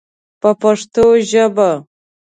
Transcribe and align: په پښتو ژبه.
په 0.41 0.49
پښتو 0.61 1.03
ژبه. 1.29 1.71